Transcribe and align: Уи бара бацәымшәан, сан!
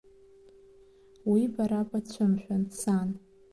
Уи 1.31 1.43
бара 1.55 1.81
бацәымшәан, 1.89 2.63
сан! 2.79 3.09